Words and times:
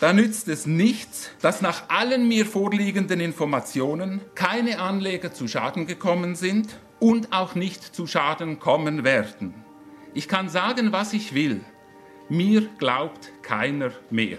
Da 0.00 0.12
nützt 0.12 0.48
es 0.48 0.66
nichts, 0.66 1.30
dass 1.40 1.62
nach 1.62 1.88
allen 1.88 2.28
mir 2.28 2.44
vorliegenden 2.44 3.18
Informationen 3.18 4.20
keine 4.34 4.78
Anleger 4.78 5.32
zu 5.32 5.48
Schaden 5.48 5.86
gekommen 5.86 6.34
sind 6.34 6.76
und 7.00 7.32
auch 7.32 7.54
nicht 7.54 7.82
zu 7.94 8.06
Schaden 8.06 8.58
kommen 8.58 9.04
werden. 9.04 9.54
Ich 10.12 10.28
kann 10.28 10.50
sagen, 10.50 10.92
was 10.92 11.14
ich 11.14 11.34
will. 11.34 11.62
Mir 12.28 12.68
glaubt 12.78 13.32
keiner 13.42 13.92
mehr. 14.10 14.38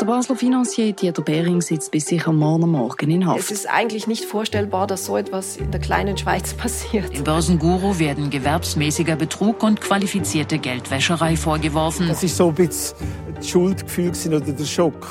Der 0.00 0.06
Basler 0.06 0.34
Finanzier 0.34 0.94
Dieter 0.94 1.20
Behring 1.20 1.60
sitzt 1.60 1.90
bis 1.90 2.06
sicher 2.06 2.32
morgen 2.32 2.70
Morgen 2.70 3.10
in 3.10 3.26
Haft. 3.26 3.38
Es 3.38 3.50
ist 3.50 3.68
eigentlich 3.68 4.06
nicht 4.06 4.24
vorstellbar, 4.24 4.86
dass 4.86 5.04
so 5.04 5.18
etwas 5.18 5.58
in 5.58 5.70
der 5.70 5.78
kleinen 5.78 6.16
Schweiz 6.16 6.54
passiert. 6.56 7.14
Dem 7.14 7.22
Börsenguru 7.22 7.98
werden 7.98 8.30
gewerbsmäßiger 8.30 9.16
Betrug 9.16 9.62
und 9.62 9.78
qualifizierte 9.78 10.58
Geldwäscherei 10.58 11.36
vorgeworfen. 11.36 12.08
Das 12.08 12.22
ist 12.22 12.34
so 12.34 12.48
ein 12.48 12.54
bisschen 12.54 12.96
das 13.34 13.46
Schuldgefühl 13.46 14.12
oder 14.28 14.40
der 14.40 14.64
Schock. 14.64 15.06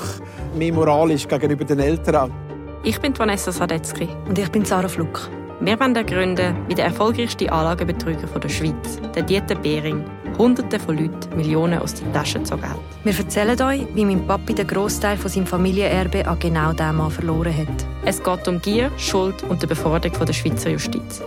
Mehr 0.56 0.72
moralisch 0.72 1.28
gegenüber 1.28 1.64
den 1.64 1.78
Eltern. 1.78 2.32
Ich 2.82 3.00
bin 3.00 3.16
Vanessa 3.16 3.52
Sadetzky. 3.52 4.08
Und 4.26 4.36
ich 4.40 4.48
bin 4.48 4.64
Sarah 4.64 4.88
Fluck. 4.88 5.30
Wir 5.62 5.78
wollen 5.78 5.94
ergründen, 5.94 6.56
wie 6.68 6.74
der 6.74 6.86
erfolgreichste 6.86 7.52
Anlagebetrüger 7.52 8.26
der 8.26 8.48
Schweiz, 8.48 8.98
der 9.14 9.22
Dieter 9.22 9.54
Behring, 9.56 10.02
Hunderte 10.38 10.80
von 10.80 10.96
Leuten 10.96 11.36
Millionen 11.36 11.80
aus 11.80 11.92
den 11.92 12.10
Taschen 12.14 12.44
gezogen 12.44 12.66
hat. 12.66 12.78
Wir 13.04 13.14
erzählen 13.14 13.60
euch, 13.60 13.82
wie 13.94 14.06
mein 14.06 14.26
Papi 14.26 14.54
den 14.54 14.66
Großteil 14.66 15.18
von 15.18 15.30
seinem 15.30 15.46
Familienerbe 15.46 16.26
an 16.26 16.38
genau 16.38 16.72
diesem 16.72 16.96
Mann 16.96 17.10
verloren 17.10 17.54
hat. 17.54 17.86
Es 18.06 18.22
geht 18.22 18.48
um 18.48 18.58
Gier, 18.62 18.90
Schuld 18.96 19.42
und 19.42 19.62
die 19.62 19.66
Beforderung 19.66 20.24
der 20.24 20.32
Schweizer 20.32 20.70
Justiz. 20.70 21.22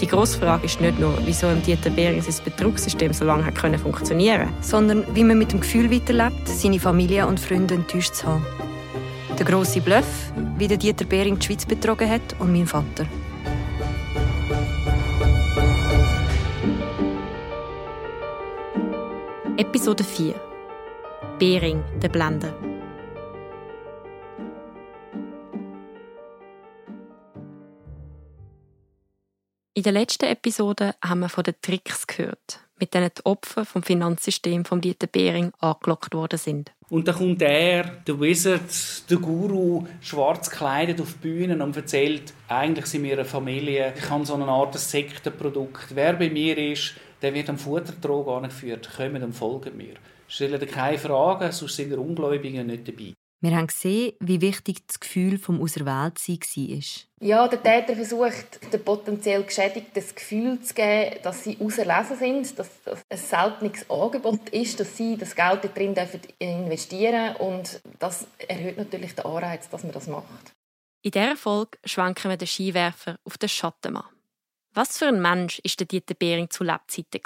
Die 0.00 0.06
grosse 0.06 0.38
Frage 0.38 0.66
ist 0.66 0.80
nicht 0.80 1.00
nur, 1.00 1.18
wieso 1.24 1.48
im 1.48 1.60
Dieter 1.60 1.90
Behring 1.90 2.22
sein 2.22 2.44
Betrugssystem 2.44 3.12
so 3.12 3.24
lange 3.24 3.44
hat 3.44 3.56
können 3.56 3.80
funktionieren 3.80 4.48
sondern 4.60 5.04
wie 5.12 5.24
man 5.24 5.38
mit 5.38 5.50
dem 5.50 5.58
Gefühl 5.58 5.90
weiterlebt, 5.90 6.46
seine 6.46 6.78
Familie 6.78 7.26
und 7.26 7.40
Freunde 7.40 7.74
enttäuscht 7.74 8.14
zu 8.14 8.28
haben. 8.28 8.46
Der 9.36 9.44
grosse 9.44 9.80
Bluff, 9.80 10.32
wie 10.56 10.68
der 10.68 10.76
Dieter 10.76 11.04
Behring 11.04 11.36
die 11.40 11.46
Schweiz 11.46 11.66
betrogen 11.66 12.08
hat 12.08 12.36
und 12.38 12.52
mein 12.52 12.68
Vater. 12.68 13.06
Episode 19.62 20.02
4 20.02 20.34
Bering, 21.38 21.84
der 22.02 22.08
Blender. 22.08 22.52
In 29.72 29.84
der 29.84 29.92
letzten 29.92 30.24
Episode 30.24 30.96
haben 31.00 31.20
wir 31.20 31.28
von 31.28 31.44
den 31.44 31.54
Tricks 31.62 32.08
gehört, 32.08 32.58
mit 32.80 32.92
denen 32.92 33.10
die 33.16 33.24
Opfer 33.24 33.64
vom 33.64 33.84
Finanzsystem 33.84 34.64
von 34.64 34.80
Dieter 34.80 35.06
Behring 35.06 35.52
angelockt 35.60 36.12
worden 36.12 36.40
sind. 36.40 36.72
Und 36.88 37.06
dann 37.06 37.14
kommt 37.14 37.40
er, 37.42 37.84
der 37.84 38.20
Wizard, 38.20 39.08
der 39.08 39.18
Guru, 39.18 39.86
schwarz 40.00 40.50
gekleidet 40.50 41.00
auf 41.00 41.12
die 41.12 41.28
Bühne 41.28 41.62
und 41.62 41.76
erzählt, 41.76 42.34
eigentlich 42.48 42.86
sind 42.86 43.04
wir 43.04 43.12
eine 43.12 43.24
Familie, 43.24 43.94
ich 43.96 44.10
habe 44.10 44.26
so 44.26 44.34
eine 44.34 44.48
Art 44.48 44.76
Sektenprodukt. 44.76 45.94
Wer 45.94 46.14
bei 46.14 46.30
mir 46.30 46.58
ist, 46.58 46.94
der 47.22 47.34
wird 47.34 47.48
am 47.48 47.58
Futtertrog 47.58 48.28
angeführt. 48.28 48.90
Kommen 48.96 49.22
und 49.22 49.32
folgen 49.32 49.76
mir. 49.76 49.94
Stellen 50.28 50.60
dir 50.60 50.66
keine 50.66 50.98
Fragen, 50.98 51.52
sonst 51.52 51.76
sind 51.76 51.90
die 51.90 51.96
Ungläubigen 51.96 52.66
nicht 52.66 52.88
dabei. 52.88 53.14
Wir 53.44 53.56
haben 53.56 53.66
gesehen, 53.66 54.12
wie 54.20 54.40
wichtig 54.40 54.86
das 54.86 55.00
Gefühl 55.00 55.36
vom 55.36 55.60
Auserwähltsein 55.60 56.38
war. 56.38 57.26
Ja, 57.26 57.48
der 57.48 57.60
Täter 57.60 57.96
versucht, 57.96 58.72
den 58.72 58.84
potenziell 58.84 59.42
Geschädigten 59.42 59.90
das 59.94 60.14
Gefühl 60.14 60.60
zu 60.60 60.74
geben, 60.74 61.16
dass 61.24 61.42
sie 61.42 61.58
auserlesen 61.58 62.16
sind, 62.16 62.58
dass 62.58 62.70
das 62.84 63.00
ein 63.08 63.18
seltenes 63.18 63.90
Angebot 63.90 64.48
ist, 64.50 64.78
dass 64.78 64.96
sie 64.96 65.16
das 65.16 65.34
Geld 65.34 65.64
darin 65.64 65.96
investieren 66.38 67.34
dürfen. 67.34 67.46
Und 67.46 67.80
das 67.98 68.28
erhöht 68.46 68.78
natürlich 68.78 69.16
den 69.16 69.24
Anreiz, 69.24 69.68
dass 69.68 69.82
man 69.82 69.92
das 69.92 70.06
macht. 70.06 70.52
In 71.02 71.10
dieser 71.10 71.36
Folge 71.36 71.78
schwenken 71.84 72.30
wir 72.30 72.36
den 72.36 72.46
Skiwerfer 72.46 73.16
auf 73.24 73.38
den 73.38 73.48
Schattenmann. 73.48 74.04
Was 74.74 74.96
für 74.96 75.08
ein 75.08 75.20
Mensch 75.20 75.58
ist 75.58 75.80
der 75.80 75.86
Dieter 75.86 76.14
Behring 76.14 76.48
zu 76.48 76.64
Lebzeiten 76.64 77.20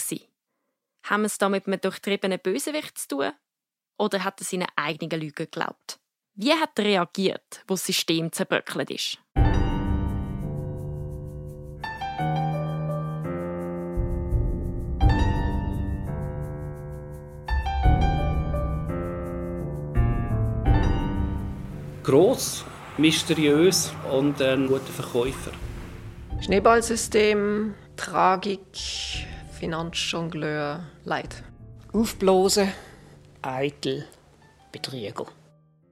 Haben 1.04 1.22
wir 1.22 1.26
es 1.26 1.38
da 1.38 1.48
mit 1.48 1.68
einem 1.68 1.80
durchtriebenen 1.80 2.40
Bösewicht 2.40 2.98
zu 2.98 3.06
tun? 3.06 3.32
Oder 3.98 4.24
hat 4.24 4.40
er 4.40 4.44
seine 4.44 4.66
eigenen 4.74 5.20
Lügen 5.20 5.36
geglaubt? 5.36 6.00
Wie 6.34 6.52
hat 6.52 6.76
er 6.76 6.84
reagiert, 6.86 7.62
wo 7.68 7.74
das 7.74 7.86
System 7.86 8.32
zerbröckelt 8.32 8.90
ist? 8.90 9.18
Gross, 22.02 22.64
mysteriös 22.98 23.92
und 24.10 24.42
ein 24.42 24.66
guter 24.66 24.92
Verkäufer. 24.92 25.52
Schneeballsystem, 26.40 27.74
Tragik, 27.96 28.60
Finanzjongleur, 29.58 30.84
Leid. 31.04 31.42
Aufblasen, 31.92 32.70
eitel, 33.42 34.04
Betrüger. 34.70 35.26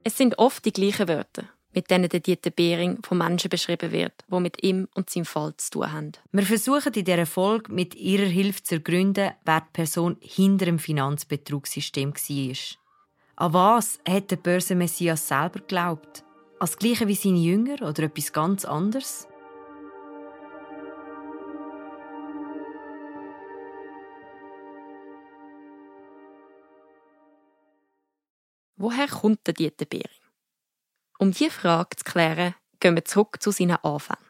Es 0.03 0.17
sind 0.17 0.37
oft 0.37 0.63
die 0.63 0.71
gleichen 0.71 1.07
Wörter, 1.07 1.45
mit 1.73 1.89
denen 1.89 2.09
der 2.09 2.19
Dieter 2.19 2.51
Behring 2.51 2.99
von 3.03 3.17
Menschen 3.17 3.49
beschrieben 3.49 3.91
wird, 3.91 4.13
die 4.31 4.39
mit 4.39 4.63
ihm 4.63 4.87
und 4.93 5.09
seinem 5.09 5.25
Fall 5.25 5.55
zu 5.57 5.71
tun 5.71 5.91
haben. 5.91 6.11
Wir 6.31 6.43
versuchen 6.43 6.93
in 6.93 7.05
dieser 7.05 7.25
Folge 7.25 7.73
mit 7.73 7.95
ihrer 7.95 8.27
Hilfe 8.27 8.63
zu 8.63 8.75
ergründen, 8.75 9.31
wer 9.43 9.61
die 9.61 9.73
Person 9.73 10.17
hinter 10.21 10.65
dem 10.65 10.79
Finanzbetrugssystem 10.79 12.13
war. 12.13 12.55
An 13.37 13.53
was 13.53 13.99
hat 14.07 14.31
der 14.31 14.37
Börsenmessias 14.37 15.27
selber 15.27 15.59
geglaubt? 15.59 16.23
An 16.59 16.67
das 16.67 16.77
Gleiche 16.77 17.07
wie 17.07 17.15
seine 17.15 17.39
Jünger 17.39 17.81
oder 17.81 18.03
etwas 18.03 18.31
ganz 18.31 18.63
anderes? 18.63 19.27
Woher 28.85 29.07
kommt 29.07 29.47
der 29.47 29.55
Dieter 29.55 29.85
Behring? 29.85 30.05
Um 31.17 31.31
diese 31.31 31.49
Frage 31.49 31.95
zu 31.95 32.03
klären, 32.03 32.53
gehen 32.79 32.93
wir 32.93 33.03
zurück 33.03 33.41
zu 33.41 33.49
seinen 33.49 33.77
Anfängen. 33.77 34.23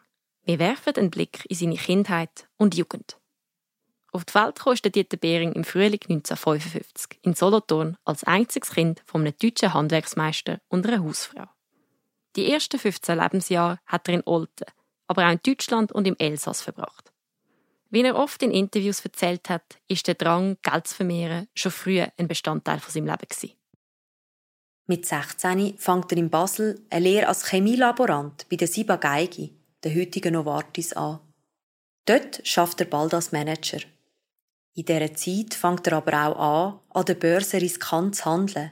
Wir 0.44 0.58
werfen 0.58 0.96
einen 0.96 1.10
Blick 1.10 1.44
in 1.50 1.56
seine 1.56 1.76
Kindheit 1.76 2.48
und 2.56 2.74
Jugend. 2.74 3.18
Auf 4.12 4.24
die 4.24 4.34
Welt 4.34 4.58
kam 4.58 4.74
Dieter 4.76 5.18
Behring 5.18 5.52
im 5.52 5.62
Frühling 5.62 6.00
1955 6.00 7.18
in 7.20 7.34
Solothurn 7.34 7.98
als 8.06 8.24
einziges 8.24 8.70
Kind 8.70 9.02
von 9.04 9.20
einem 9.20 9.36
deutschen 9.36 9.74
Handwerksmeister 9.74 10.58
und 10.68 10.86
einer 10.86 11.04
Hausfrau. 11.04 11.50
Die 12.36 12.50
ersten 12.50 12.78
15 12.78 13.18
Lebensjahre 13.18 13.78
hat 13.84 14.08
er 14.08 14.14
in 14.14 14.22
Olten, 14.24 14.72
aber 15.06 15.26
auch 15.26 15.32
in 15.32 15.40
Deutschland 15.42 15.92
und 15.92 16.06
im 16.06 16.16
Elsass 16.16 16.62
verbracht. 16.62 17.12
Wie 17.90 18.00
er 18.00 18.16
oft 18.16 18.42
in 18.42 18.52
Interviews 18.52 19.04
erzählt 19.04 19.50
hat, 19.50 19.76
ist 19.86 20.06
der 20.06 20.14
Drang, 20.14 20.56
Geld 20.62 20.86
zu 20.86 20.94
vermehren, 20.94 21.46
schon 21.54 21.72
früh 21.72 22.00
ein 22.00 22.26
Bestandteil 22.26 22.80
von 22.80 22.90
seinem 22.90 23.08
Leben 23.08 23.28
gewesen. 23.28 23.55
Mit 24.88 25.04
16 25.04 25.78
fängt 25.78 26.12
er 26.12 26.18
in 26.18 26.30
Basel 26.30 26.80
eine 26.90 27.04
Lehre 27.04 27.26
als 27.26 27.50
Chemielaborant 27.50 28.46
bei 28.48 28.56
der 28.56 28.68
Siba 28.68 28.96
Geigi, 28.96 29.52
der 29.82 29.94
heutigen 29.94 30.34
Novartis, 30.34 30.92
an. 30.92 31.18
Dort 32.04 32.40
schafft 32.44 32.80
er 32.80 32.86
bald 32.86 33.12
als 33.12 33.32
Manager. 33.32 33.80
In 34.74 34.84
dieser 34.84 35.14
Zeit 35.14 35.54
fängt 35.54 35.88
er 35.88 35.94
aber 35.94 36.12
auch 36.36 36.38
an, 36.68 36.80
an 36.90 37.04
der 37.04 37.14
Börse 37.14 37.60
riskant 37.60 38.14
zu 38.14 38.26
handeln. 38.26 38.70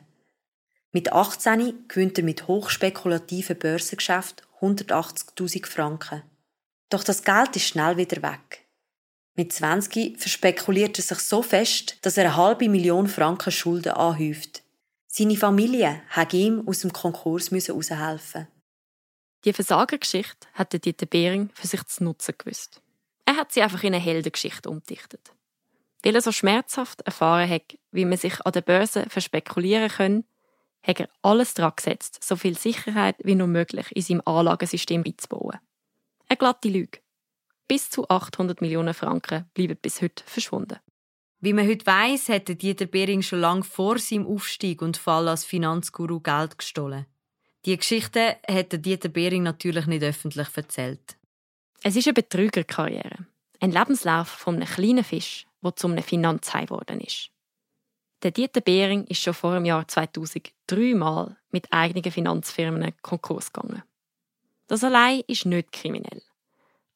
Mit 0.93 1.13
18 1.13 1.89
gewinnt 1.89 2.19
er 2.19 2.25
mit 2.25 2.47
hochspekulativen 2.47 3.59
Börsengeschäften 3.59 4.47
180.000 4.61 5.67
Franken. 5.67 6.23
Doch 6.91 7.03
das 7.03 7.25
Geld 7.25 7.57
ist 7.57 7.67
schnell 7.67 7.97
wieder 7.97 8.23
weg. 8.23 8.65
Mit 9.35 9.53
20 9.53 10.21
verspekuliert 10.21 10.97
er 10.99 11.03
sich 11.03 11.19
so 11.19 11.43
fest, 11.43 11.97
dass 12.03 12.17
er 12.17 12.27
eine 12.27 12.37
halbe 12.37 12.69
Million 12.69 13.09
Franken 13.09 13.51
Schulden 13.51 13.95
anhäuft. 13.95 14.64
Seine 15.17 15.37
Familie 15.37 16.03
hat 16.09 16.35
ihm 16.35 16.67
aus 16.67 16.81
dem 16.81 16.93
Konkurs 16.93 17.53
heraushelfen. 17.53 18.49
Die 19.45 19.53
Versagergeschichte 19.53 20.49
hatte 20.55 20.81
Dieter 20.81 21.07
Behring 21.07 21.51
für 21.55 21.69
sich 21.69 21.85
zu 21.85 22.03
nutzen 22.03 22.35
gewusst. 22.37 22.83
Er 23.25 23.37
hat 23.37 23.53
sie 23.53 23.63
einfach 23.63 23.85
in 23.85 23.95
eine 23.95 24.03
Heldengeschichte 24.03 24.69
umdichtet. 24.69 25.33
Weil 26.03 26.17
er 26.17 26.21
so 26.21 26.33
schmerzhaft 26.33 27.03
erfahren 27.03 27.49
hat, 27.49 27.79
wie 27.93 28.05
man 28.05 28.19
sich 28.19 28.45
an 28.45 28.55
der 28.55 28.63
Börse 28.63 29.07
verspekulieren 29.09 29.89
kann, 29.89 30.25
hat 30.83 30.99
er 30.99 31.09
alles 31.23 31.55
daran 31.55 31.75
gesetzt, 31.77 32.19
so 32.21 32.35
viel 32.35 32.59
Sicherheit 32.59 33.15
wie 33.23 33.37
nur 33.37 33.47
möglich 33.47 33.87
in 33.95 34.03
seinem 34.03 34.23
Anlagensystem 34.25 35.05
einzubauen. 35.07 35.61
Eine 36.29 36.39
glatte 36.39 36.69
Lüge. 36.69 36.99
Bis 37.69 37.89
zu 37.89 38.09
800 38.09 38.61
Millionen 38.61 38.95
Franken 38.95 39.49
bleiben 39.55 39.79
bis 39.81 40.03
heute 40.03 40.25
verschwunden. 40.27 40.81
Wie 41.45 41.53
man 41.53 41.69
heute 41.69 41.85
weiss, 41.85 42.29
hätte 42.29 42.57
Dieter 42.57 42.87
Behring 42.87 43.21
schon 43.21 43.41
lange 43.41 43.65
vor 43.65 43.99
seinem 43.99 44.27
Aufstieg 44.27 44.81
und 44.81 44.97
Fall 44.97 45.29
als 45.29 45.45
Finanzguru 45.45 46.19
Geld 46.21 46.57
gestohlen. 46.57 47.05
Die 47.67 47.77
Geschichte 47.77 48.39
hätte 48.45 48.79
Dieter 48.79 49.11
Behring 49.11 49.43
natürlich 49.43 49.85
nicht 49.85 50.03
öffentlich 50.03 50.49
erzählt. 50.55 51.19
Es 51.83 51.97
ist 51.97 52.07
eine 52.07 52.15
Betrügerkarriere. 52.15 53.27
Ein 53.61 53.73
Lebenslauf 53.73 54.29
von 54.29 54.55
einem 54.55 54.67
kleinen 54.67 55.05
Fisch, 55.05 55.47
der 55.63 55.77
zu 55.77 55.87
einem 55.87 56.03
Finanzhai 56.03 56.65
geworden 56.65 57.03
ist. 57.03 57.29
Der 58.23 58.31
Dieter 58.31 58.63
Behring 58.63 59.05
ist 59.05 59.21
schon 59.21 59.35
vor 59.35 59.53
dem 59.53 59.67
Jahr 59.67 59.87
2003 59.87 60.95
Mal 60.95 61.37
mit 61.51 61.71
eigenen 61.71 62.11
Finanzfirmen 62.11 62.95
Konkurs 63.03 63.53
gegangen. 63.53 63.83
Das 64.67 64.83
allein 64.83 65.21
ist 65.27 65.45
nicht 65.45 65.73
kriminell. 65.73 66.23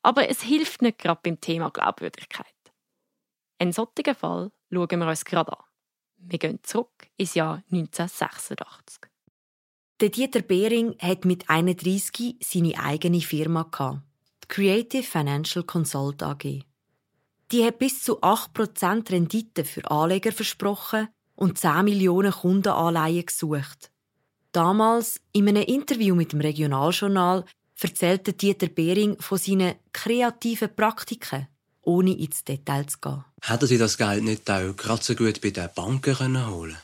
Aber 0.01 0.27
es 0.31 0.41
hilft 0.41 0.81
nicht 0.81 0.97
gerade 0.97 1.21
beim 1.23 1.39
Thema 1.39 1.69
Glaubwürdigkeit. 1.69 2.47
Einen 3.59 3.73
solchen 3.73 4.15
Fall 4.15 4.51
schauen 4.73 4.99
wir 4.99 5.09
uns 5.09 5.25
gerade 5.25 5.53
an. 5.53 5.65
Wir 6.19 6.39
gehen 6.39 6.61
zurück 6.63 7.09
ins 7.17 7.35
Jahr 7.35 7.63
1986. 7.71 9.09
Der 10.01 10.11
Dieter 10.11 10.43
Behring 10.43 10.97
hat 11.01 11.25
mit 11.25 11.51
31 11.51 12.37
seine 12.41 12.79
eigene 12.79 13.21
Firma 13.21 13.65
gehabt, 13.65 14.03
die 14.45 14.49
Creative 14.49 15.03
Financial 15.03 15.65
Consult 15.65 16.23
AG. 16.23 16.63
Die 17.51 17.65
hat 17.65 17.79
bis 17.79 18.03
zu 18.05 18.21
8% 18.21 19.11
Rendite 19.11 19.65
für 19.65 19.91
Anleger 19.91 20.33
versprochen 20.33 21.09
und 21.35 21.59
10 21.59 21.85
Millionen 21.85 22.33
Kundenanleihen 22.33 23.27
gesucht. 23.27 23.91
Damals, 24.53 25.21
in 25.33 25.49
einem 25.49 25.65
Interview 25.65 26.15
mit 26.15 26.33
dem 26.33 26.41
Regionaljournal, 26.41 27.45
erzählte 27.81 28.33
Dieter 28.33 28.69
Behring 28.69 29.21
von 29.21 29.39
seinen 29.39 29.75
kreativen 29.93 30.75
Praktiken, 30.75 31.49
ohne 31.89 32.13
ins 32.13 32.45
Detail 32.45 32.87
zu 32.87 32.99
gehen. 33.01 33.25
Hätten 33.43 33.67
Sie 33.67 33.79
das 33.79 33.97
Geld 33.97 34.23
nicht 34.23 34.51
auch 34.51 34.77
gerade 34.77 35.03
so 35.03 35.15
gut 35.15 35.41
bei 35.41 35.51
den 35.51 35.69
Banken 35.75 36.19
holen 36.19 36.35
können 36.35 36.77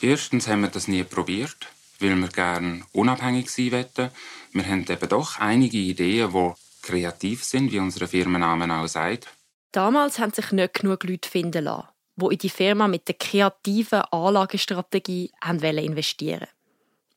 Erstens 0.00 0.48
haben 0.48 0.62
wir 0.62 0.68
das 0.68 0.88
nie 0.88 1.04
probiert 1.04 1.68
weil 2.02 2.16
wir 2.16 2.28
gerne 2.28 2.82
unabhängig 2.92 3.50
sein 3.50 3.72
wollen. 3.72 4.10
Wir 4.52 4.66
haben 4.66 4.86
eben 4.88 5.08
doch 5.08 5.38
einige 5.38 5.78
Ideen, 5.78 6.32
die 6.32 6.52
kreativ 6.82 7.44
sind, 7.44 7.72
wie 7.72 7.78
unser 7.78 8.08
Firmenname 8.08 8.72
auch 8.74 8.88
sagt. 8.88 9.28
Damals 9.70 10.18
haben 10.18 10.32
sich 10.32 10.52
nicht 10.52 10.74
genug 10.74 11.04
Leute 11.04 11.28
finden 11.28 11.64
lassen, 11.64 11.88
die 12.16 12.26
in 12.26 12.38
die 12.38 12.50
Firma 12.50 12.88
mit 12.88 13.08
der 13.08 13.14
kreativen 13.14 14.00
Anlagestrategie 14.00 15.30
investieren 15.48 16.40
wollten. 16.40 16.48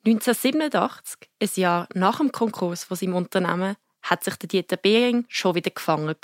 1987, 0.06 1.30
ein 1.42 1.50
Jahr 1.56 1.88
nach 1.95 2.18
dem 2.18 2.31
Konkurs 2.31 2.83
von 2.83 2.95
seinem 2.95 3.16
Unternehmen, 3.16 3.75
hat 4.04 4.24
sich 4.24 4.36
der 4.36 4.48
Dieter 4.48 4.77
Behring 4.77 5.25
schon 5.27 5.56
wieder 5.56 5.72
gefangen 5.72 6.16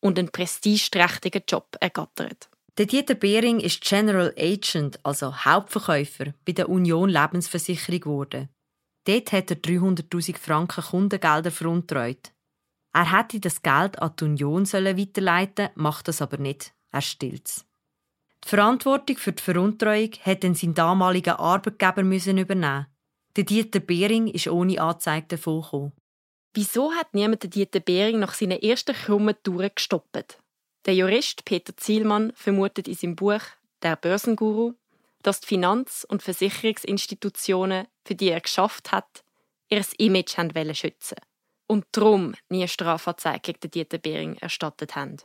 und 0.00 0.18
einen 0.18 0.30
prestigeträchtigen 0.30 1.42
Job 1.46 1.76
ergattert. 1.80 2.48
Der 2.78 2.86
Dieter 2.86 3.14
Behring 3.14 3.60
ist 3.60 3.82
General 3.82 4.34
Agent, 4.38 4.98
also 5.04 5.34
Hauptverkäufer, 5.44 6.32
bei 6.46 6.52
der 6.52 6.68
Union 6.68 7.10
Lebensversicherung 7.10 8.00
geworden. 8.00 8.48
Dort 9.04 9.32
hat 9.32 9.50
er 9.50 9.56
300.000 9.56 10.38
Franken 10.38 10.84
Kundengelder 10.84 11.50
veruntreut. 11.50 12.32
Er 12.92 13.12
hätte 13.12 13.40
das 13.40 13.62
Geld 13.62 14.00
an 14.00 14.14
die 14.16 14.24
Union 14.24 14.66
weiterleiten 14.66 15.70
macht 15.74 16.08
das 16.08 16.22
aber 16.22 16.38
nicht. 16.38 16.72
Er 16.90 17.02
stillt's. 17.02 17.66
Die 18.44 18.48
Verantwortung 18.48 19.16
für 19.16 19.32
die 19.32 19.42
Veruntreuung 19.42 20.10
hätte 20.20 20.54
sein 20.54 20.74
damaliger 20.74 21.38
Arbeitgeber 21.38 22.02
müssen 22.02 22.38
übernehmen. 22.38 22.86
Der 23.36 23.44
Dieter 23.44 23.80
Behring 23.80 24.26
ist 24.26 24.48
ohne 24.48 24.80
Anzeige 24.80 25.28
davongekommen. 25.28 25.92
Wieso 26.52 26.92
hat 26.92 27.14
niemand 27.14 27.54
Dieter 27.54 27.80
Behring 27.80 28.18
nach 28.18 28.34
seinen 28.34 28.60
ersten 28.60 28.94
krummen 28.94 29.36
Touren 29.42 29.70
gestoppt? 29.74 30.38
Der 30.84 30.94
Jurist 30.94 31.44
Peter 31.44 31.76
Zielmann 31.76 32.32
vermutet 32.34 32.88
in 32.88 32.94
seinem 32.94 33.16
Buch 33.16 33.42
Der 33.82 33.96
Börsenguru, 33.96 34.74
dass 35.22 35.40
die 35.40 35.46
Finanz- 35.46 36.04
und 36.08 36.22
Versicherungsinstitutionen, 36.22 37.86
für 38.04 38.14
die 38.14 38.30
er 38.30 38.40
geschafft 38.40 38.90
hat, 38.90 39.22
ihr 39.68 39.84
Image 39.98 40.36
haben 40.38 40.74
schützen 40.74 41.18
und 41.68 41.84
darum 41.92 42.34
nie 42.48 42.66
Strafanzeige 42.66 43.52
gegen 43.52 43.70
Dieter 43.70 43.98
Behring 43.98 44.36
erstattet 44.38 44.96
haben. 44.96 45.18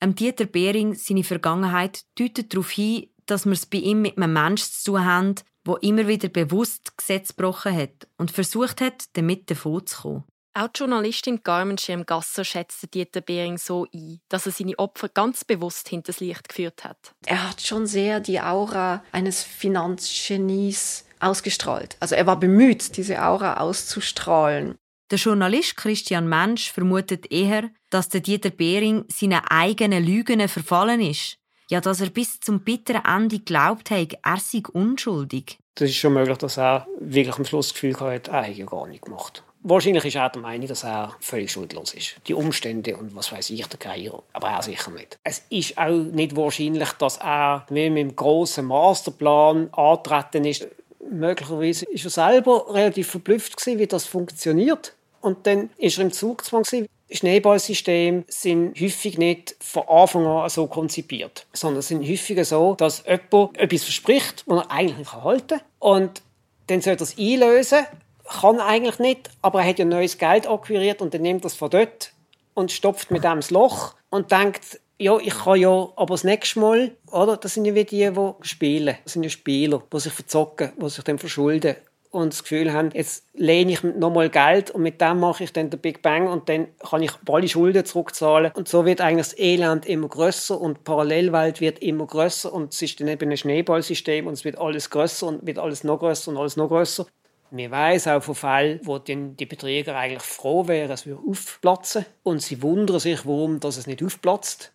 Am 0.00 0.14
Dieter 0.14 0.46
Behring 0.46 0.94
seine 0.94 1.22
Vergangenheit 1.22 2.04
deutet 2.18 2.54
darauf 2.54 2.70
hin, 2.70 3.10
dass 3.26 3.44
wir 3.44 3.52
es 3.52 3.66
bei 3.66 3.78
ihm 3.78 4.00
mit 4.00 4.16
einem 4.16 4.32
Menschen 4.32 4.72
zu 4.72 4.92
tun 4.92 5.04
haben, 5.04 5.34
der 5.66 5.82
immer 5.82 6.08
wieder 6.08 6.28
bewusst 6.28 6.96
Gesetz 6.96 7.36
gebrochen 7.36 7.76
hat 7.76 8.08
und 8.16 8.30
versucht 8.30 8.80
hat, 8.80 9.04
damit 9.16 9.50
davonzukommen. 9.50 10.24
Auch 10.54 10.68
die 10.68 10.80
Journalistin 10.80 11.42
Carmen 11.42 11.78
Schirm-Gasser 11.78 12.44
schätzte 12.44 12.86
Dieter 12.86 13.22
Behring 13.22 13.56
so 13.56 13.86
ein, 13.94 14.20
dass 14.28 14.44
er 14.44 14.52
seine 14.52 14.78
Opfer 14.78 15.08
ganz 15.08 15.46
bewusst 15.46 15.88
hinters 15.88 16.20
Licht 16.20 16.46
geführt 16.46 16.84
hat. 16.84 17.14
Er 17.24 17.48
hat 17.48 17.62
schon 17.62 17.86
sehr 17.86 18.20
die 18.20 18.38
Aura 18.38 19.02
eines 19.12 19.42
Finanzgenies 19.42 21.06
ausgestrahlt. 21.20 21.96
Also 22.00 22.16
er 22.16 22.26
war 22.26 22.38
bemüht, 22.38 22.98
diese 22.98 23.22
Aura 23.22 23.54
auszustrahlen. 23.58 24.74
Der 25.10 25.18
Journalist 25.18 25.76
Christian 25.76 26.28
Mensch 26.28 26.70
vermutet 26.70 27.32
eher, 27.32 27.70
dass 27.88 28.10
der 28.10 28.20
Dieter 28.20 28.50
Behring 28.50 29.06
seinen 29.08 29.40
eigenen 29.48 30.04
Lügen 30.04 30.46
verfallen 30.48 31.00
ist. 31.00 31.38
Ja, 31.70 31.80
dass 31.80 32.02
er 32.02 32.10
bis 32.10 32.40
zum 32.40 32.60
bitteren 32.60 33.04
Ende 33.06 33.38
glaubt 33.38 33.90
hat, 33.90 34.18
er 34.22 34.36
sei 34.38 34.62
unschuldig. 34.70 35.58
Das 35.76 35.88
ist 35.88 35.96
schon 35.96 36.12
möglich, 36.12 36.36
dass 36.36 36.58
er 36.58 36.86
wirklich 37.00 37.36
am 37.36 37.46
Schluss 37.46 37.68
das 37.68 37.74
Gefühl 37.74 37.98
hat, 37.98 38.28
er 38.28 38.46
hat 38.46 38.54
ja 38.54 38.66
gar 38.66 38.86
nicht 38.86 39.04
gemacht. 39.04 39.42
Wahrscheinlich 39.64 40.04
ist 40.04 40.16
er 40.16 40.28
der 40.28 40.42
Meinung, 40.42 40.66
dass 40.66 40.82
er 40.82 41.14
völlig 41.20 41.52
schuldlos 41.52 41.94
ist. 41.94 42.16
Die 42.26 42.34
Umstände 42.34 42.96
und 42.96 43.14
was 43.14 43.30
weiß 43.30 43.50
ich, 43.50 43.64
der 43.66 43.78
Geier. 43.78 44.22
Aber 44.32 44.48
er 44.48 44.62
sicher 44.62 44.90
nicht. 44.90 45.18
Es 45.22 45.44
ist 45.50 45.78
auch 45.78 45.90
nicht 45.90 46.34
wahrscheinlich, 46.34 46.90
dass 46.92 47.18
er 47.18 47.64
mit 47.70 47.86
einem 47.86 48.16
grossen 48.16 48.66
Masterplan 48.66 49.72
antreten 49.72 50.44
ist. 50.44 50.66
Möglicherweise 51.08 51.86
ist 51.86 52.04
er 52.04 52.10
selber 52.10 52.66
relativ 52.74 53.10
verblüfft 53.10 53.56
gewesen, 53.56 53.78
wie 53.78 53.86
das 53.86 54.04
funktioniert. 54.04 54.94
Und 55.20 55.46
dann 55.46 55.70
ist 55.78 55.98
er 55.98 56.04
im 56.04 56.12
Zugzwang. 56.12 56.64
Schneeballsysteme 57.10 58.24
sind 58.26 58.80
häufig 58.80 59.18
nicht 59.18 59.54
von 59.60 59.86
Anfang 59.86 60.26
an 60.26 60.48
so 60.48 60.66
konzipiert, 60.66 61.46
sondern 61.52 61.82
sind 61.82 62.08
häufig 62.08 62.44
so, 62.48 62.74
dass 62.74 63.04
jemand 63.06 63.58
etwas 63.58 63.84
verspricht, 63.84 64.42
was 64.46 64.64
er 64.64 64.70
eigentlich 64.70 65.12
halten 65.12 65.58
kann. 65.58 65.60
Und 65.78 66.22
dann 66.68 66.80
soll 66.80 66.94
er 66.94 66.96
das 66.96 67.18
einlösen 67.18 67.86
kann 68.32 68.60
eigentlich 68.60 68.98
nicht, 68.98 69.30
aber 69.42 69.60
er 69.62 69.68
hat 69.68 69.78
ja 69.78 69.84
neues 69.84 70.18
Geld 70.18 70.48
akquiriert 70.48 71.00
und 71.00 71.14
dann 71.14 71.22
nimmt 71.22 71.44
das 71.44 71.54
von 71.54 71.70
dort 71.70 72.12
und 72.54 72.72
stopft 72.72 73.10
mit 73.10 73.24
dem 73.24 73.36
das 73.36 73.50
Loch 73.50 73.94
und 74.10 74.30
denkt, 74.30 74.80
ja, 74.98 75.18
ich 75.18 75.34
kann 75.34 75.58
ja, 75.58 75.88
aber 75.96 76.14
das 76.14 76.24
nächste 76.24 76.60
Mal, 76.60 76.92
oder? 77.10 77.36
Das 77.36 77.54
sind 77.54 77.64
ja 77.64 77.74
wie 77.74 77.84
die, 77.84 78.10
die 78.10 78.32
spielen. 78.42 78.96
Das 79.04 79.14
sind 79.14 79.24
ja 79.24 79.30
Spieler, 79.30 79.82
die 79.92 80.00
sich 80.00 80.12
verzocken, 80.12 80.72
die 80.80 80.88
sich 80.88 81.02
dann 81.02 81.18
verschulden 81.18 81.76
und 82.12 82.34
das 82.34 82.42
Gefühl 82.42 82.72
haben, 82.72 82.90
jetzt 82.92 83.24
lehne 83.32 83.72
ich 83.72 83.82
nochmal 83.82 84.28
Geld 84.28 84.70
und 84.70 84.82
mit 84.82 85.00
dem 85.00 85.18
mache 85.18 85.44
ich 85.44 85.52
dann 85.52 85.70
den 85.70 85.80
Big 85.80 86.02
Bang 86.02 86.28
und 86.28 86.48
dann 86.48 86.68
kann 86.78 87.02
ich 87.02 87.10
alle 87.26 87.48
Schulden 87.48 87.84
zurückzahlen. 87.84 88.52
Und 88.54 88.68
so 88.68 88.84
wird 88.84 89.00
eigentlich 89.00 89.28
das 89.28 89.38
Elend 89.38 89.86
immer 89.86 90.08
größer 90.08 90.60
und 90.60 90.78
die 90.78 90.82
Parallelwelt 90.82 91.60
wird 91.60 91.78
immer 91.78 92.06
größer 92.06 92.52
und 92.52 92.74
es 92.74 92.82
ist 92.82 93.00
dann 93.00 93.08
eben 93.08 93.30
ein 93.30 93.36
Schneeballsystem 93.36 94.26
und 94.26 94.34
es 94.34 94.44
wird 94.44 94.58
alles 94.58 94.90
größer 94.90 95.26
und 95.26 95.46
wird 95.46 95.58
alles 95.58 95.84
noch 95.84 95.98
größer 95.98 96.30
und 96.30 96.36
alles 96.36 96.56
noch 96.56 96.68
größer. 96.68 97.06
Wir 97.54 97.70
weiß 97.70 98.08
auch 98.08 98.22
von 98.22 98.34
Fällen, 98.34 98.80
wo 98.82 98.98
dann 98.98 99.36
die 99.36 99.44
Betrüger 99.44 99.94
eigentlich 99.94 100.22
froh 100.22 100.66
wären, 100.68 100.90
es 100.90 101.04
würde 101.04 101.20
aufplatzen. 101.28 102.06
Und 102.22 102.40
sie 102.40 102.62
wundern 102.62 102.98
sich, 102.98 103.26
warum 103.26 103.60
dass 103.60 103.76
es 103.76 103.86
nicht 103.86 104.02
aufplatzt. 104.02 104.72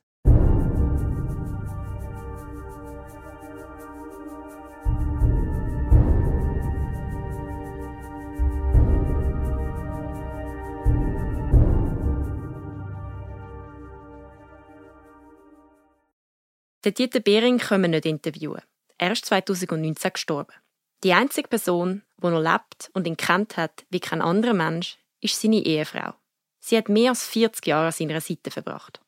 Den 16.85 16.93
Dieter 16.93 17.21
Behring 17.21 17.57
können 17.57 17.85
wir 17.85 17.89
nicht 17.89 18.05
interviewen. 18.05 18.61
Er 18.99 19.13
ist 19.13 19.25
2019 19.25 20.13
gestorben. 20.13 20.53
Die 21.03 21.13
einzige 21.13 21.47
Person, 21.47 22.01
die 22.21 22.27
noch 22.27 22.41
lebt 22.41 22.89
und 22.93 23.05
ihn 23.05 23.17
kennt 23.17 23.57
hat 23.57 23.85
wie 23.89 23.99
kein 23.99 24.21
anderer 24.21 24.53
Mensch, 24.53 24.97
ist 25.21 25.39
seine 25.39 25.63
Ehefrau. 25.63 26.13
Sie 26.59 26.77
hat 26.77 26.89
mehr 26.89 27.11
als 27.11 27.25
40 27.25 27.65
Jahre 27.67 27.87
an 27.87 27.91
seiner 27.91 28.19
Seite 28.19 28.51
verbracht. 28.51 28.99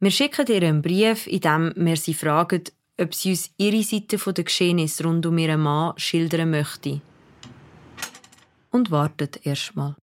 Wir 0.00 0.10
schicken 0.10 0.46
ihr 0.46 0.62
einen 0.62 0.82
Brief, 0.82 1.26
in 1.26 1.40
dem 1.40 1.72
wir 1.74 1.96
sie 1.96 2.14
fragen, 2.14 2.64
ob 3.00 3.14
sie 3.14 3.30
uns 3.30 3.50
ihre 3.56 3.82
Seite 3.82 4.16
der 4.32 4.44
Geschehnisse 4.44 5.04
rund 5.04 5.26
um 5.26 5.38
ihren 5.38 5.60
Mann 5.60 5.98
schildern 5.98 6.50
möchte. 6.50 7.00
Und 8.70 8.90
wartet 8.90 9.44
erstmal. 9.46 9.96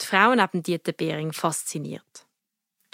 Die 0.00 0.06
Frauen 0.06 0.38
neben 0.38 0.62
Dieter 0.62 0.92
Behring 0.92 1.32
fasziniert. 1.32 2.26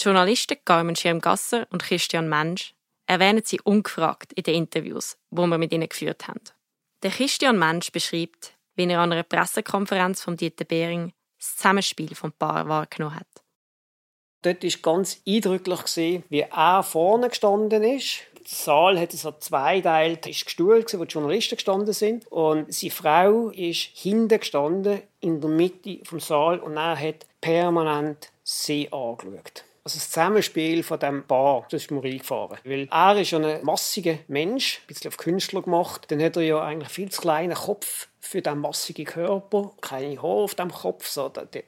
Die 0.01 0.05
Journalisten 0.05 0.57
Carmen 0.65 0.97
Schirmgasser 0.97 1.67
und 1.71 1.83
Christian 1.83 2.29
Mensch 2.29 2.75
erwähnen 3.07 3.43
sie 3.45 3.61
ungefragt 3.61 4.33
in 4.33 4.43
den 4.43 4.55
Interviews, 4.55 5.19
wo 5.31 5.47
wir 5.47 5.59
mit 5.59 5.73
ihnen 5.73 5.89
geführt 5.89 6.27
haben. 6.29 6.41
Der 7.05 7.13
Christian 7.13 7.59
Mensch 7.59 7.93
beschreibt, 7.93 8.55
wie 8.75 8.91
er 8.91 9.01
an 9.01 9.13
einer 9.13 9.23
Pressekonferenz 9.23 10.21
von 10.23 10.37
Dieter 10.37 10.65
Behring 10.65 11.13
das 11.39 11.55
Zusammenspiel 11.57 12.15
vom 12.17 12.33
Paar 12.33 12.69
wahrgenommen 12.69 13.15
hat. 13.15 13.27
Dort 14.43 14.65
war 14.65 14.95
ganz 14.95 15.21
eindrücklich, 15.27 16.23
wie 16.29 16.41
er 16.41 16.83
vorne 16.83 17.29
gestanden 17.29 17.85
ist. 17.85 18.21
Der 18.35 18.47
Saal 18.47 18.99
hatte 18.99 19.17
so 19.17 19.33
zweiteilt, 19.33 20.27
ist 20.27 20.45
gestuhlt, 20.45 20.99
wo 20.99 21.05
die 21.05 21.13
Journalisten 21.13 21.57
gestanden 21.57 21.93
sind. 21.93 22.27
Und 22.29 22.73
seine 22.73 22.91
Frau 22.91 23.51
ist 23.51 23.91
hinten 23.95 24.39
gestanden, 24.39 25.03
in 25.21 25.41
der 25.41 25.51
Mitte 25.51 26.01
vom 26.05 26.19
Saal, 26.19 26.59
und 26.59 26.77
er 26.77 26.99
hat 26.99 27.27
permanent 27.41 28.31
sie 28.43 28.93
angeschaut. 28.93 29.65
Also 29.89 30.01
das 30.01 30.11
Zusammenspiel 30.11 30.83
von 30.83 31.01
dem 31.01 31.23
Paar, 31.23 31.67
das 31.71 31.85
ist 31.85 31.91
mir 31.91 32.05
eingefahren. 32.05 32.59
Weil 32.63 32.89
er 32.91 33.17
ist 33.19 33.31
ja 33.31 33.39
ein 33.39 33.65
massiger 33.65 34.19
Mensch, 34.29 34.81
ein 34.83 34.87
bisschen 34.89 35.09
auf 35.09 35.17
Künstler 35.17 35.63
gemacht. 35.63 36.05
Dann 36.09 36.23
hat 36.23 36.37
er 36.37 36.43
ja 36.43 36.61
eigentlich 36.61 36.91
viel 36.91 37.11
zu 37.11 37.23
kleinen 37.23 37.55
Kopf 37.55 38.09
für 38.21 38.43
diesen 38.43 38.59
massigen 38.59 39.07
Körper. 39.07 39.73
Keine 39.81 40.19
Haare 40.19 40.43
auf 40.43 40.55
dem 40.57 40.71
Kopf, 40.71 41.09
so 41.09 41.31
die, 41.31 41.65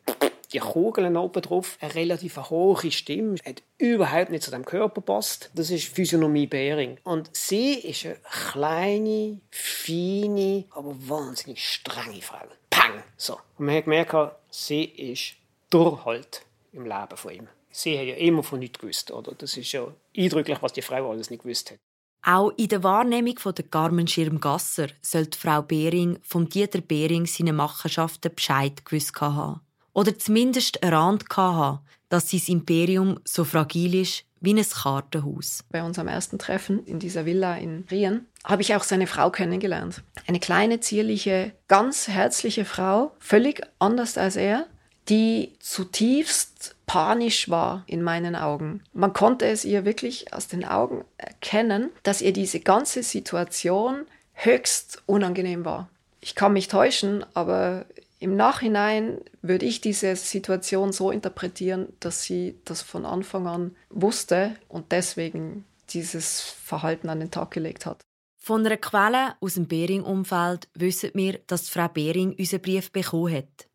die 0.53 0.59
Kugeln 0.59 1.17
oben 1.17 1.41
drauf. 1.41 1.79
Eine 1.81 1.95
relativ 1.95 2.37
hohe 2.37 2.91
Stimme. 2.91 3.37
Hat 3.43 3.63
überhaupt 3.79 4.29
nicht 4.29 4.43
zu 4.43 4.51
dem 4.51 4.67
Körper 4.67 5.01
passt. 5.01 5.51
Das 5.55 5.71
ist 5.71 5.89
Physiognomie 5.89 6.47
Bering. 6.47 6.99
Und 7.05 7.35
sie 7.35 7.73
ist 7.73 8.05
eine 8.05 8.17
kleine, 8.51 9.41
feine, 9.51 10.65
aber 10.73 10.95
wahnsinnig 11.09 11.67
strenge 11.67 12.21
Frau. 12.21 12.45
Pang! 12.69 13.03
So. 13.17 13.39
Und 13.57 13.65
man 13.65 13.77
hat 13.77 13.85
gemerkt, 13.85 14.37
sie 14.51 14.85
ist 14.85 15.37
Durchhalt 15.71 16.43
im 16.75 16.85
Leben 16.85 17.17
von 17.17 17.33
ihm. 17.33 17.49
Sie 17.71 17.99
hat 17.99 18.07
ja 18.07 18.15
immer 18.15 18.43
von 18.43 18.59
nichts 18.59 18.79
gewusst. 18.79 19.11
Oder? 19.11 19.33
Das 19.33 19.57
ist 19.57 19.73
ja 19.73 19.87
eindrücklich, 20.17 20.59
was 20.61 20.73
die 20.73 20.83
Frau 20.83 21.11
alles 21.11 21.31
nicht 21.31 21.43
gewusst 21.43 21.71
hat. 21.71 21.79
Auch 22.23 22.53
in 22.57 22.69
der 22.69 22.83
Wahrnehmung 22.83 23.39
von 23.39 23.55
der 23.55 23.65
Carmen 23.65 24.07
Schirmgasser 24.07 24.89
sollte 25.01 25.39
Frau 25.39 25.63
Behring 25.63 26.19
vom 26.23 26.49
Dieter 26.49 26.83
Behring 26.83 27.25
seine 27.27 27.55
Machenschaften 27.55 28.35
Bescheid 28.35 28.85
gewusst 28.85 29.19
haben. 29.21 29.61
Oder 29.95 30.19
zumindest 30.19 30.83
erahnt 30.83 31.25
haben, 31.35 31.81
dass 32.11 32.31
sein 32.31 32.43
Imperium 32.47 33.21
so 33.25 33.45
fragil 33.45 33.95
ist 33.95 34.25
wie 34.41 34.55
ein 34.55 34.65
Kartenhaus. 34.65 35.65
Bei 35.71 35.83
unserem 35.83 36.09
ersten 36.09 36.39
Treffen 36.39 36.85
in 36.85 36.99
dieser 36.99 37.27
Villa 37.27 37.57
in 37.57 37.85
Rien 37.91 38.27
habe 38.45 38.63
ich 38.63 38.75
auch 38.75 38.83
seine 38.83 39.07
Frau 39.07 39.31
kennengelernt. 39.31 40.03
Eine 40.27 40.41
kleine, 40.41 40.81
zierliche, 40.81 41.53
ganz 41.69 42.09
herzliche 42.09 42.65
Frau, 42.65 43.13
völlig 43.19 43.63
anders 43.79 44.17
als 44.17 44.37
er, 44.37 44.67
die 45.09 45.53
zutiefst 45.59 46.77
panisch 46.87 47.49
war 47.49 47.85
in 47.87 48.03
meinen 48.03 48.37
Augen. 48.37 48.83
Man 48.93 49.13
konnte 49.13 49.47
es 49.47 49.65
ihr 49.65 49.85
wirklich 49.85 50.33
aus 50.33 50.49
den 50.49 50.65
Augen 50.65 51.05
erkennen, 51.17 51.91
dass 52.03 52.21
ihr 52.21 52.33
diese 52.33 52.61
ganze 52.61 53.03
Situation 53.03 54.07
höchst 54.33 55.03
unangenehm 55.07 55.65
war. 55.65 55.89
Ich 56.21 56.35
kann 56.35 56.53
mich 56.53 56.69
täuschen, 56.69 57.25
aber 57.35 57.87
im 58.19 58.37
Nachhinein 58.37 59.19
würde 59.41 59.67
ich 59.67 59.81
diese 59.81 60.15
Situation 60.15 60.93
so 60.93 61.11
interpretieren, 61.11 61.89
dass 62.01 62.23
sie 62.23 62.59
das 62.65 62.83
von 62.83 63.07
Anfang 63.07 63.47
an 63.47 63.77
wusste 63.89 64.57
und 64.69 64.93
deswegen 64.93 65.65
dieses 65.89 66.41
Verhalten 66.41 67.09
an 67.09 67.21
den 67.21 67.31
Tag 67.31 67.51
gelegt 67.51 67.87
hat. 67.87 68.03
Von 68.37 68.65
einer 68.65 68.77
Quelle 68.77 69.35
aus 69.41 69.55
dem 69.55 69.67
Bering-Umfeld 69.67 70.69
wissen 70.75 71.11
wir, 71.15 71.41
dass 71.47 71.69
Frau 71.69 71.89
Bering 71.89 72.35
unseren 72.39 72.63
Brief 72.63 72.91
bekommen 72.91 73.35
hat. 73.35 73.70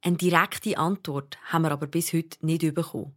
Eine 0.00 0.16
direkte 0.16 0.78
Antwort 0.78 1.38
haben 1.44 1.62
wir 1.62 1.72
aber 1.72 1.86
bis 1.86 2.12
heute 2.12 2.38
nicht 2.44 2.74
bekommen. 2.74 3.14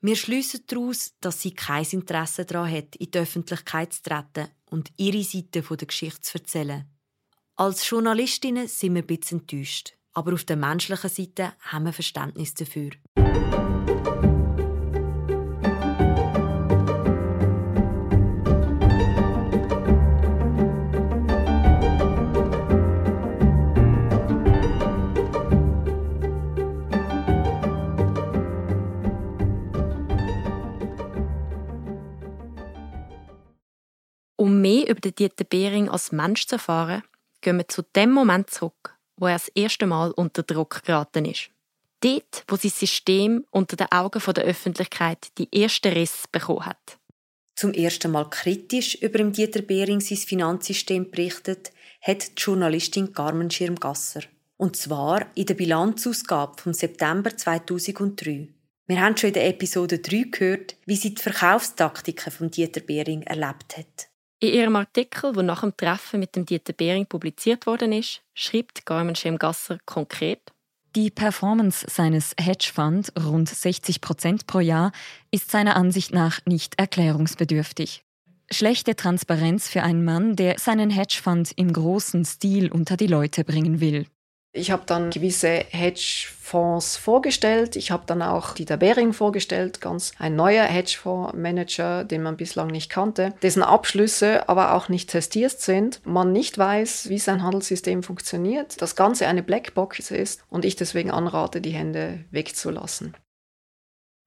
Wir 0.00 0.16
schliessen 0.16 0.64
daraus, 0.66 1.14
dass 1.20 1.40
sie 1.40 1.54
kein 1.54 1.86
Interesse 1.90 2.44
daran 2.44 2.70
hat, 2.70 2.96
in 2.96 3.10
die 3.10 3.18
Öffentlichkeit 3.18 3.92
zu 3.92 4.02
treten 4.02 4.48
und 4.66 4.92
ihre 4.96 5.22
Seite 5.22 5.62
der 5.62 5.86
Geschichte 5.86 6.20
zu 6.20 6.38
erzählen. 6.38 6.84
Als 7.56 7.88
Journalistinnen 7.88 8.68
sind 8.68 8.94
wir 8.94 9.02
ein 9.02 9.06
bisschen 9.06 9.40
enttäuscht, 9.40 9.94
aber 10.12 10.34
auf 10.34 10.44
der 10.44 10.56
menschlichen 10.56 11.08
Seite 11.08 11.52
haben 11.60 11.86
wir 11.86 11.92
Verständnis 11.92 12.52
dafür. 12.54 12.90
Mehr 34.64 34.88
über 34.88 35.10
Dieter 35.10 35.44
Behring 35.44 35.90
als 35.90 36.10
Mensch 36.10 36.46
zu 36.46 36.54
erfahren, 36.54 37.02
gehen 37.42 37.58
wir 37.58 37.68
zu 37.68 37.82
dem 37.82 38.10
Moment 38.10 38.48
zurück, 38.48 38.96
wo 39.18 39.26
er 39.26 39.34
das 39.34 39.48
erste 39.48 39.86
Mal 39.86 40.10
unter 40.12 40.42
Druck 40.42 40.82
geraten 40.82 41.26
ist. 41.26 41.50
Dort, 42.00 42.44
wo 42.48 42.56
sein 42.56 42.70
System 42.70 43.44
unter 43.50 43.76
den 43.76 43.92
Augen 43.92 44.22
der 44.32 44.44
Öffentlichkeit 44.44 45.28
die 45.36 45.52
ersten 45.52 45.92
Riss 45.92 46.24
bekommen 46.32 46.64
hat. 46.64 46.98
Zum 47.56 47.74
ersten 47.74 48.10
Mal 48.10 48.30
kritisch 48.30 48.94
über 48.96 49.22
Dieter 49.22 49.60
Behring 49.60 50.00
sein 50.00 50.16
Finanzsystem 50.18 51.10
berichtet, 51.10 51.70
hat 52.00 52.26
die 52.26 52.42
Journalistin 52.42 53.12
Carmen 53.12 53.50
Schirmgasser. 53.50 54.22
Und 54.56 54.76
zwar 54.76 55.26
in 55.34 55.44
der 55.44 55.54
Bilanzausgabe 55.54 56.60
vom 56.60 56.72
September 56.72 57.36
2003. 57.36 58.48
Wir 58.86 59.00
haben 59.00 59.16
schon 59.16 59.28
in 59.28 59.34
der 59.34 59.48
Episode 59.48 59.98
3 59.98 60.28
gehört, 60.30 60.76
wie 60.86 60.96
sie 60.96 61.14
die 61.14 61.22
Verkaufstaktiken 61.22 62.32
von 62.32 62.50
Dieter 62.50 62.80
Behring 62.80 63.22
erlebt 63.22 63.76
hat. 63.76 64.08
In 64.40 64.52
ihrem 64.52 64.76
Artikel, 64.76 65.32
der 65.32 65.42
nach 65.42 65.60
dem 65.60 65.76
Treffen 65.76 66.20
mit 66.20 66.36
dem 66.36 66.44
Dieter 66.44 66.72
Behring 66.72 67.06
publiziert 67.06 67.66
worden 67.66 67.92
ist, 67.92 68.22
schreibt 68.34 68.84
Carmen 68.84 69.14
Schemgasser 69.14 69.78
konkret, 69.86 70.54
die 70.96 71.10
Performance 71.10 71.84
seines 71.90 72.36
Hedgefonds, 72.40 73.12
rund 73.18 73.48
60 73.48 74.00
Prozent 74.00 74.46
pro 74.46 74.60
Jahr, 74.60 74.92
ist 75.32 75.50
seiner 75.50 75.74
Ansicht 75.74 76.12
nach 76.12 76.38
nicht 76.46 76.78
erklärungsbedürftig. 76.78 78.04
Schlechte 78.48 78.94
Transparenz 78.94 79.68
für 79.68 79.82
einen 79.82 80.04
Mann, 80.04 80.36
der 80.36 80.56
seinen 80.60 80.90
Hedgefonds 80.90 81.50
im 81.50 81.72
großen 81.72 82.24
Stil 82.24 82.70
unter 82.70 82.96
die 82.96 83.08
Leute 83.08 83.42
bringen 83.42 83.80
will. 83.80 84.06
Ich 84.56 84.70
habe 84.70 84.84
dann 84.86 85.10
gewisse 85.10 85.48
Hedgefonds 85.48 86.96
vorgestellt. 86.96 87.74
Ich 87.74 87.90
habe 87.90 88.04
dann 88.06 88.22
auch 88.22 88.54
Dieter 88.54 88.76
Behring 88.76 89.12
vorgestellt, 89.12 89.80
ganz 89.80 90.12
ein 90.16 90.36
neuer 90.36 90.62
Hedgefondsmanager, 90.62 92.04
den 92.04 92.22
man 92.22 92.36
bislang 92.36 92.68
nicht 92.68 92.88
kannte, 92.88 93.34
dessen 93.42 93.64
Abschlüsse 93.64 94.48
aber 94.48 94.74
auch 94.74 94.88
nicht 94.88 95.10
testiert 95.10 95.60
sind. 95.60 96.00
Man 96.06 96.30
nicht 96.30 96.56
weiß, 96.56 97.08
wie 97.08 97.18
sein 97.18 97.42
Handelssystem 97.42 98.04
funktioniert, 98.04 98.80
das 98.80 98.94
Ganze 98.94 99.26
eine 99.26 99.42
Blackbox 99.42 100.12
ist 100.12 100.44
und 100.48 100.64
ich 100.64 100.76
deswegen 100.76 101.10
anrate, 101.10 101.60
die 101.60 101.72
Hände 101.72 102.24
wegzulassen. 102.30 103.16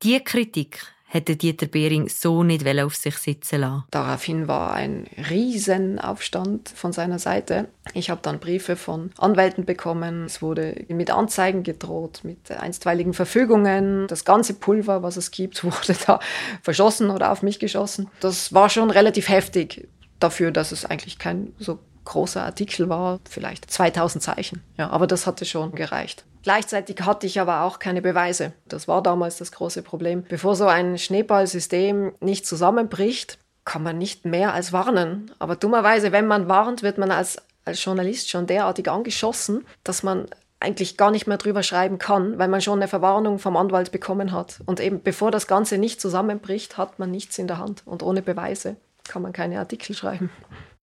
Die 0.03 0.21
Kritik 0.21 0.93
hätte 1.07 1.37
Dieter 1.37 1.67
Behring 1.67 2.09
so 2.09 2.43
nicht 2.43 2.67
auf 2.79 2.95
sich 2.95 3.17
sitzen 3.17 3.61
lassen. 3.61 3.83
Daraufhin 3.91 4.47
war 4.47 4.73
ein 4.73 5.07
Riesenaufstand 5.29 6.69
von 6.69 6.91
seiner 6.91 7.17
Seite. 7.17 7.69
Ich 7.93 8.09
habe 8.09 8.19
dann 8.21 8.39
Briefe 8.39 8.75
von 8.75 9.11
Anwälten 9.17 9.65
bekommen. 9.65 10.25
Es 10.25 10.41
wurde 10.41 10.85
mit 10.89 11.09
Anzeigen 11.09 11.63
gedroht, 11.63 12.21
mit 12.23 12.51
einstweiligen 12.51 13.13
Verfügungen. 13.13 14.07
Das 14.07 14.25
ganze 14.25 14.53
Pulver, 14.53 15.01
was 15.01 15.15
es 15.15 15.31
gibt, 15.31 15.63
wurde 15.63 15.97
da 16.05 16.19
verschossen 16.61 17.09
oder 17.09 17.31
auf 17.31 17.41
mich 17.41 17.59
geschossen. 17.59 18.09
Das 18.19 18.53
war 18.53 18.69
schon 18.69 18.91
relativ 18.91 19.29
heftig 19.29 19.87
dafür, 20.19 20.51
dass 20.51 20.71
es 20.71 20.83
eigentlich 20.83 21.19
kein 21.19 21.53
so 21.57 21.79
großer 22.07 22.43
Artikel 22.43 22.89
war, 22.89 23.19
vielleicht 23.29 23.69
2000 23.69 24.23
Zeichen. 24.23 24.63
Ja, 24.77 24.89
aber 24.89 25.05
das 25.05 25.27
hatte 25.27 25.45
schon 25.45 25.73
gereicht. 25.73 26.25
Gleichzeitig 26.41 27.01
hatte 27.01 27.27
ich 27.27 27.39
aber 27.39 27.61
auch 27.61 27.79
keine 27.79 28.01
Beweise. 28.01 28.53
Das 28.67 28.87
war 28.87 29.03
damals 29.03 29.37
das 29.37 29.51
große 29.51 29.83
Problem. 29.83 30.23
Bevor 30.23 30.55
so 30.55 30.65
ein 30.65 30.97
Schneeballsystem 30.97 32.13
nicht 32.21 32.47
zusammenbricht, 32.47 33.37
kann 33.65 33.83
man 33.83 33.97
nicht 33.97 34.25
mehr 34.25 34.53
als 34.53 34.71
warnen. 34.71 35.29
Aber 35.39 35.57
dummerweise, 35.57 36.11
wenn 36.13 36.25
man 36.25 36.47
warnt, 36.47 36.83
wird 36.83 36.97
man 36.97 37.11
als, 37.11 37.41
als 37.65 37.83
Journalist 37.83 38.29
schon 38.29 38.47
derartig 38.47 38.89
angeschossen, 38.89 39.65
dass 39.83 40.03
man 40.03 40.27
eigentlich 40.59 40.97
gar 40.97 41.11
nicht 41.11 41.27
mehr 41.27 41.37
drüber 41.37 41.61
schreiben 41.61 41.97
kann, 41.99 42.39
weil 42.39 42.47
man 42.47 42.61
schon 42.61 42.79
eine 42.79 42.87
Verwarnung 42.87 43.37
vom 43.37 43.57
Anwalt 43.57 43.91
bekommen 43.91 44.31
hat. 44.31 44.61
Und 44.65 44.79
eben 44.79 45.03
bevor 45.03 45.31
das 45.31 45.47
Ganze 45.47 45.77
nicht 45.77 46.01
zusammenbricht, 46.01 46.77
hat 46.77 46.97
man 46.97 47.11
nichts 47.11 47.37
in 47.37 47.47
der 47.47 47.57
Hand. 47.57 47.83
Und 47.85 48.01
ohne 48.01 48.21
Beweise 48.21 48.77
kann 49.07 49.21
man 49.21 49.33
keine 49.33 49.59
Artikel 49.59 49.95
schreiben. 49.95 50.29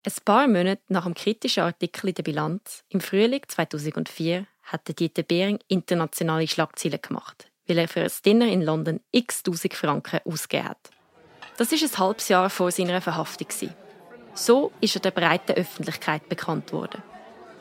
Ein 0.05 0.13
paar 0.23 0.47
Monate 0.47 0.83
nach 0.89 1.05
dem 1.05 1.15
kritischen 1.15 1.63
Artikel 1.63 2.09
in 2.09 2.13
der 2.13 2.21
Bilanz 2.21 2.83
im 2.89 3.01
Frühling 3.01 3.41
2004 3.47 4.45
hat 4.61 4.99
Dieter 4.99 5.23
Behring 5.23 5.57
internationale 5.67 6.47
Schlagzeilen 6.47 7.01
gemacht, 7.01 7.47
weil 7.67 7.79
er 7.79 7.87
für 7.87 8.01
ein 8.01 8.11
Dinner 8.23 8.45
in 8.45 8.61
London 8.61 8.99
x 9.09 9.41
Tausend 9.41 9.73
Franken 9.73 10.19
ausgegeben 10.23 10.69
hat. 10.69 10.91
Das 11.57 11.71
ist 11.71 11.81
ein 11.83 11.97
halbes 11.97 12.29
Jahr 12.29 12.51
vor 12.51 12.69
seiner 12.69 13.01
Verhaftung. 13.01 13.47
So 14.35 14.71
ist 14.79 14.95
er 14.95 15.01
der 15.01 15.09
breiten 15.09 15.53
Öffentlichkeit 15.53 16.29
bekannt 16.29 16.71
worden. 16.71 17.01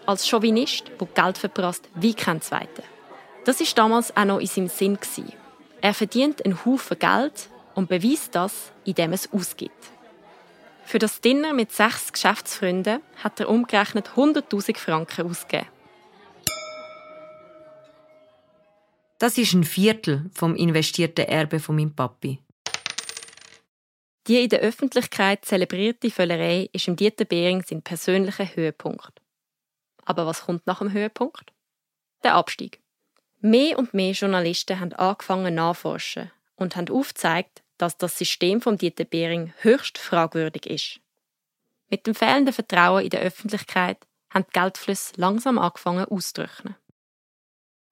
Als 0.05 0.29
Chauvinist, 0.29 0.93
der 1.01 1.07
Geld 1.15 1.39
verprasst 1.39 1.89
wie 1.95 2.13
kein 2.13 2.43
Zweiter. 2.43 2.83
Das 3.47 3.63
ist 3.63 3.79
damals 3.79 4.15
auch 4.15 4.25
noch 4.27 4.41
in 4.41 4.49
seinem 4.49 4.69
Sinn. 4.69 4.99
Er 5.81 5.95
verdient 5.95 6.45
einen 6.45 6.63
Haufen 6.67 6.99
Geld 6.99 7.49
und 7.75 7.89
beweist 7.89 8.35
das, 8.35 8.71
indem 8.85 9.13
er 9.13 9.15
es 9.15 9.33
ausgibt. 9.33 9.95
Für 10.87 10.99
das 10.99 11.21
Dinner 11.21 11.53
mit 11.53 11.73
sechs 11.73 12.13
Geschäftsfreunden 12.13 13.01
hat 13.17 13.41
er 13.41 13.49
umgerechnet 13.49 14.11
100.000 14.11 14.77
Franken 14.77 15.29
ausgegeben. 15.29 15.69
Das 19.19 19.39
ist 19.39 19.55
ein 19.55 19.65
Viertel 19.65 20.31
vom 20.35 20.55
investierten 20.55 21.25
Erbe 21.25 21.59
von 21.59 21.77
meinem 21.77 21.95
Papi. 21.95 22.41
Die 24.27 24.43
in 24.43 24.49
der 24.49 24.61
Öffentlichkeit 24.61 25.45
zelebrierte 25.45 26.11
Völlerei 26.11 26.69
ist 26.73 26.89
im 26.89 26.97
Dieter 26.97 27.25
Behring 27.25 27.63
sein 27.67 27.83
persönlicher 27.83 28.55
Höhepunkt. 28.55 29.21
Aber 30.05 30.27
was 30.27 30.43
kommt 30.43 30.67
nach 30.67 30.79
dem 30.79 30.93
Höhepunkt? 30.93 31.53
Der 32.23 32.35
Abstieg. 32.35 32.81
Mehr 33.41 33.79
und 33.79 33.95
mehr 33.95 34.13
Journalisten 34.13 34.81
haben 34.81 34.93
angefangen 34.95 35.55
nachforschen 35.55 36.31
und 36.57 36.77
haben 36.77 36.89
aufgezeigt, 36.89 37.64
dass 37.79 37.97
das 37.97 38.19
System 38.19 38.61
vom 38.61 38.79
Dieter 38.79 39.05
Behring 39.05 39.53
höchst 39.61 39.99
fragwürdig 39.99 40.67
ist. 40.67 41.01
Mit 41.89 42.07
dem 42.07 42.15
fehlenden 42.15 42.55
Vertrauen 42.55 43.05
in 43.05 43.11
der 43.11 43.21
Öffentlichkeit 43.21 43.99
haben 44.31 44.47
die 44.49 44.53
Geldflüsse 44.59 45.13
langsam 45.17 45.59
angefangen 45.59 46.07
auszutrocknen. 46.07 46.77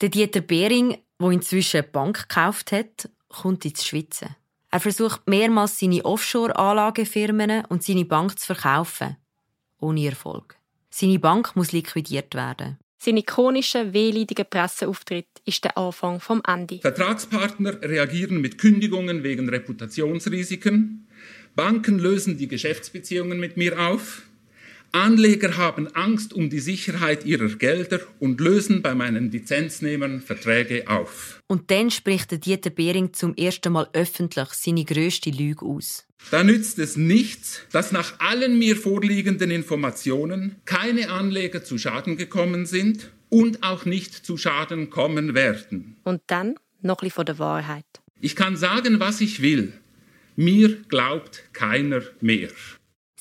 Der 0.01 0.09
Dieter 0.09 0.41
Behring, 0.41 0.99
der 1.21 1.31
inzwischen 1.31 1.79
eine 1.79 1.89
Bank 1.89 2.29
gekauft 2.29 2.73
hat, 2.73 3.09
kommt 3.29 3.65
ins 3.65 3.87
Schwitzen. 3.87 4.35
Er 4.71 4.81
versucht 4.81 5.29
mehrmals 5.29 5.79
seine 5.79 6.05
Offshore-Anlagefirmen 6.05 7.65
und 7.67 7.85
seine 7.85 8.05
Bank 8.05 8.39
zu 8.39 8.47
verkaufen. 8.47 9.17
Ohne 9.79 10.07
Erfolg. 10.07 10.57
Seine 10.91 11.19
Bank 11.19 11.55
muss 11.57 11.73
liquidiert 11.73 12.35
werden. 12.35 12.79
Sein 13.05 13.17
ikonischer, 13.17 13.93
wehleidiger 13.93 14.45
Presseauftritt 14.45 15.27
ist 15.45 15.65
der 15.65 15.77
Anfang 15.77 16.21
vom 16.21 16.41
Ende. 16.47 16.79
Vertragspartner 16.79 17.83
reagieren 17.83 18.41
mit 18.41 18.59
Kündigungen 18.59 19.25
wegen 19.25 19.49
Reputationsrisiken. 19.49 21.09
Banken 21.57 21.99
lösen 21.99 22.39
die 22.39 22.47
Geschäftsbeziehungen 22.47 23.41
mit 23.41 23.57
mir 23.57 23.77
auf. 23.81 24.23
Anleger 24.93 25.57
haben 25.57 25.89
Angst 25.95 26.35
um 26.35 26.51
die 26.51 26.61
Sicherheit 26.61 27.25
ihrer 27.25 27.49
Gelder 27.49 28.01
und 28.19 28.41
lösen 28.41 28.83
bei 28.83 28.95
meinen 28.95 29.31
Lizenznehmern 29.31 30.21
Verträge 30.21 30.87
auf. 30.87 31.41
Und 31.47 31.71
dann 31.71 31.91
spricht 31.91 32.31
der 32.31 32.39
Dieter 32.39 32.69
Behring 32.69 33.15
zum 33.15 33.35
ersten 33.35 33.73
Mal 33.73 33.89
öffentlich 33.95 34.49
seine 34.51 34.85
grösste 34.85 35.31
Lüge 35.31 35.65
aus. 35.65 36.07
Da 36.31 36.45
nützt 36.45 36.79
es 36.79 36.97
nichts, 36.97 37.63
dass 37.73 37.91
nach 37.91 38.21
allen 38.21 38.59
mir 38.59 38.77
vorliegenden 38.77 39.51
Informationen 39.51 40.57
keine 40.67 41.11
Anleger 41.11 41.65
zu 41.65 41.79
Schaden 41.79 42.19
gekommen 42.19 42.67
sind 42.67 43.11
und 43.31 43.63
auch 43.63 43.87
nicht 43.87 44.15
zu 44.15 44.37
Schaden 44.37 44.91
kommen 44.91 45.35
werden. 45.35 45.97
Und 46.05 46.21
dann 46.27 46.57
noch 46.83 47.03
ein 47.03 47.11
von 47.11 47.25
der 47.25 47.39
Wahrheit. 47.39 47.87
Ich 48.21 48.37
kann 48.37 48.57
sagen, 48.57 49.01
was 49.01 49.23
ich 49.23 49.41
will. 49.41 49.73
Mir 50.37 50.77
glaubt 50.89 51.45
keiner 51.53 52.03
mehr. 52.21 52.51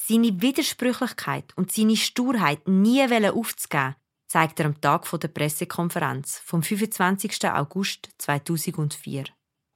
Seine 0.07 0.41
Widersprüchlichkeit 0.41 1.55
und 1.55 1.71
seine 1.71 1.95
Sturheit 1.95 2.67
nie 2.67 3.03
aufzugeben, 3.03 3.95
zeigt 4.27 4.59
er 4.59 4.65
am 4.65 4.81
Tag 4.81 5.07
der 5.19 5.27
Pressekonferenz 5.27 6.41
vom 6.43 6.63
25. 6.63 7.45
August 7.51 8.09
2004. 8.17 9.25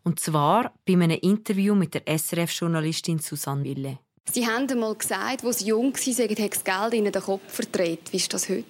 Und 0.04 0.20
zwar 0.20 0.74
bei 0.86 0.94
einem 0.94 1.12
Interview 1.12 1.76
mit 1.76 1.94
der 1.94 2.08
SRF-Journalistin 2.08 3.20
Susanne 3.20 3.64
Wille. 3.64 4.00
Sie 4.32 4.48
haben 4.48 4.68
einmal 4.68 4.96
gesagt, 4.96 5.46
als 5.46 5.60
Sie 5.60 5.68
jung 5.68 5.94
waren, 5.94 6.44
hat 6.44 6.56
das 6.56 6.64
Geld 6.64 6.94
Ihnen 6.96 7.12
den 7.12 7.22
Kopf 7.22 7.54
verdreht. 7.54 8.12
Wie 8.12 8.18
ist 8.18 8.34
das 8.34 8.50
heute? 8.50 8.66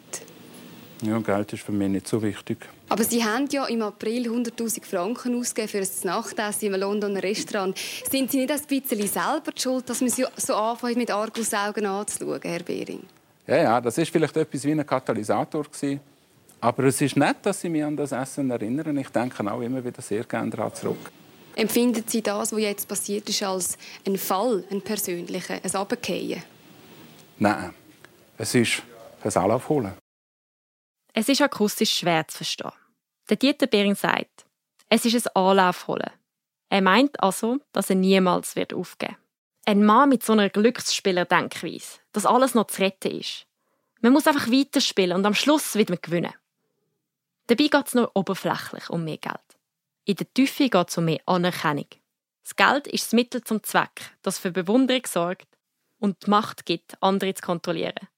Ja, 1.01 1.19
Geld 1.19 1.53
ist 1.53 1.63
für 1.63 1.71
mich 1.71 1.89
nicht 1.89 2.07
so 2.07 2.21
wichtig. 2.21 2.57
Aber 2.87 3.03
Sie 3.03 3.23
haben 3.23 3.47
ja 3.51 3.65
im 3.65 3.81
April 3.81 4.29
100'000 4.29 4.83
Franken 4.85 5.37
ausgegeben 5.37 5.67
für 5.67 5.79
ein 5.79 5.87
Nachtessen 6.03 6.73
im 6.73 6.79
Londoner 6.79 7.21
Restaurant. 7.21 7.77
Sind 8.09 8.31
Sie 8.31 8.37
nicht 8.37 8.51
ein 8.51 8.61
bisschen 8.61 9.07
selber 9.07 9.51
schuld, 9.57 9.89
dass 9.89 10.01
man 10.01 10.09
Sie 10.09 10.25
so 10.37 10.55
anfängt, 10.55 10.97
mit 10.97 11.11
Argusaugen 11.11 11.85
anzuschauen, 11.85 12.41
Herr 12.43 12.63
Behring? 12.63 13.03
Ja, 13.47 13.57
ja, 13.57 13.81
das 13.81 13.97
ist 13.97 14.11
vielleicht 14.11 14.37
etwas 14.37 14.63
wie 14.63 14.71
ein 14.71 14.85
Katalysator 14.85 15.63
gewesen. 15.63 15.99
Aber 16.61 16.83
es 16.85 17.01
ist 17.01 17.17
nett, 17.17 17.37
dass 17.43 17.61
Sie 17.61 17.69
mich 17.69 17.83
an 17.83 17.97
das 17.97 18.11
Essen 18.11 18.49
erinnern. 18.49 18.97
Ich 18.97 19.09
denke 19.09 19.51
auch 19.51 19.61
immer 19.61 19.83
wieder 19.83 20.01
sehr 20.01 20.23
gerne 20.23 20.49
daran 20.49 20.73
zurück. 20.73 21.11
Empfinden 21.55 22.03
Sie 22.07 22.21
das, 22.21 22.51
was 22.51 22.59
jetzt 22.59 22.87
passiert 22.87 23.29
ist, 23.29 23.43
als 23.43 23.77
ein 24.05 24.17
Fall, 24.17 24.63
ein 24.71 24.81
persönlicher, 24.81 25.59
ein 25.61 25.75
Abgehen? 25.75 26.41
Nein, 27.37 27.73
es 28.37 28.55
ist 28.55 28.81
ein 29.23 29.33
Anlaufholen. 29.35 29.93
Es 31.17 31.29
ist 31.29 31.41
akustisch 31.41 31.93
schwer 31.95 32.27
zu 32.27 32.35
verstehen. 32.35 32.73
Der 33.29 33.37
Dieter 33.37 33.67
Behring 33.67 33.95
sagt, 33.95 34.45
es 34.89 35.05
ist 35.05 35.33
ein 35.33 35.41
Anlaufholen. 35.41 36.11
Er 36.67 36.81
meint 36.81 37.23
also, 37.23 37.61
dass 37.71 37.89
er 37.89 37.95
niemals 37.95 38.57
wird 38.57 38.73
aufgeben 38.73 39.15
Ein 39.65 39.85
Mann 39.85 40.09
mit 40.09 40.23
so 40.23 40.33
einer 40.33 40.49
Glücksspieler-Denkweise, 40.49 41.99
dass 42.11 42.25
alles 42.25 42.53
noch 42.53 42.67
zu 42.67 42.81
retten 42.81 43.17
ist. 43.17 43.47
Man 44.01 44.11
muss 44.11 44.27
einfach 44.27 44.51
weiterspielen 44.51 45.15
und 45.15 45.25
am 45.25 45.35
Schluss 45.35 45.75
wird 45.75 45.89
man 45.89 45.99
gewinnen. 46.01 46.33
Dabei 47.47 47.67
geht 47.67 47.87
es 47.87 47.93
nur 47.93 48.11
oberflächlich 48.13 48.89
um 48.89 49.05
mehr 49.05 49.17
Geld. 49.17 49.39
In 50.03 50.17
der 50.17 50.33
Tiefe 50.33 50.69
geht 50.69 50.89
es 50.89 50.97
um 50.97 51.05
mehr 51.05 51.21
Anerkennung. 51.25 51.87
Das 52.43 52.57
Geld 52.57 52.87
ist 52.87 53.05
das 53.05 53.13
Mittel 53.13 53.41
zum 53.41 53.63
Zweck, 53.63 54.11
das 54.21 54.37
für 54.37 54.51
Bewunderung 54.51 55.05
sorgt 55.07 55.47
und 55.97 56.25
die 56.25 56.29
Macht 56.29 56.65
gibt, 56.65 57.01
andere 57.01 57.33
zu 57.33 57.41
kontrollieren. 57.41 58.09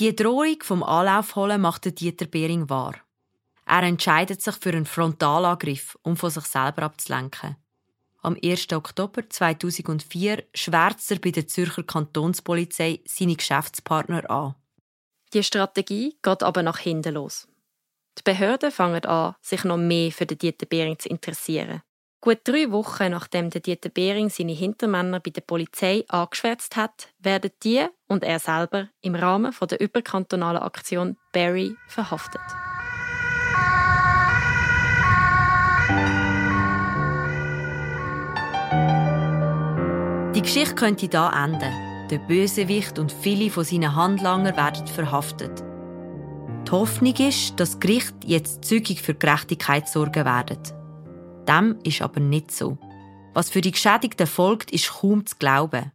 Die 0.00 0.16
Drohung 0.16 0.56
vom 0.60 0.82
Anlaufholen 0.82 1.60
macht 1.60 2.00
Dieter 2.00 2.26
Behring 2.26 2.68
wahr. 2.68 2.96
Er 3.64 3.84
entscheidet 3.84 4.42
sich 4.42 4.56
für 4.56 4.70
einen 4.70 4.86
Frontalangriff, 4.86 5.96
um 6.02 6.16
von 6.16 6.30
sich 6.30 6.46
selber 6.46 6.82
abzulenken. 6.82 7.56
Am 8.20 8.36
1. 8.42 8.72
Oktober 8.72 9.28
2004 9.30 10.42
schwärzt 10.52 11.12
er 11.12 11.20
bei 11.20 11.30
der 11.30 11.46
Zürcher 11.46 11.84
Kantonspolizei 11.84 13.02
seine 13.06 13.36
Geschäftspartner 13.36 14.28
an. 14.28 14.56
Die 15.32 15.44
Strategie 15.44 16.18
geht 16.22 16.42
aber 16.42 16.64
nach 16.64 16.78
hinten 16.78 17.14
los. 17.14 17.46
Die 18.18 18.22
Behörden 18.24 18.72
fangen 18.72 19.04
an, 19.04 19.36
sich 19.42 19.62
noch 19.62 19.76
mehr 19.76 20.10
für 20.10 20.26
Dieter 20.26 20.66
Behring 20.66 20.98
zu 20.98 21.08
interessieren. 21.08 21.82
Gut 22.24 22.38
drei 22.44 22.70
Wochen 22.70 23.10
nachdem 23.10 23.50
der 23.50 23.60
Dieter 23.60 23.90
Behring 23.90 24.30
seine 24.30 24.52
Hintermänner 24.52 25.20
bei 25.20 25.28
der 25.30 25.42
Polizei 25.42 26.04
angeschwärzt 26.08 26.74
hat, 26.74 27.08
werden 27.18 27.50
die 27.62 27.84
und 28.08 28.24
er 28.24 28.38
selber 28.38 28.88
im 29.02 29.14
Rahmen 29.14 29.54
der 29.70 29.78
überkantonalen 29.78 30.62
Aktion 30.62 31.18
Barry 31.34 31.76
verhaftet. 31.86 32.40
Die 40.34 40.40
Geschichte 40.40 40.74
könnte 40.76 41.06
hier 41.10 41.30
enden. 41.30 42.08
Der 42.08 42.20
Bösewicht 42.26 42.98
und 42.98 43.12
viele 43.12 43.50
von 43.50 43.64
seinen 43.64 43.94
Handlangern 43.94 44.56
werden 44.56 44.86
verhaftet. 44.86 45.62
Die 46.66 46.70
Hoffnung 46.70 47.16
ist, 47.16 47.60
dass 47.60 47.72
das 47.72 47.80
Gericht 47.80 48.14
jetzt 48.24 48.64
zügig 48.64 49.02
für 49.02 49.12
Gerechtigkeit 49.12 49.90
sorgen 49.90 50.24
werden. 50.24 50.83
Dem 51.48 51.78
ist 51.84 52.02
aber 52.02 52.20
nicht 52.20 52.50
so. 52.50 52.78
Was 53.34 53.50
für 53.50 53.60
die 53.60 53.72
Geschädigten 53.72 54.26
folgt, 54.26 54.70
ist 54.70 54.90
kaum 55.00 55.26
zu 55.26 55.36
glauben. 55.36 55.92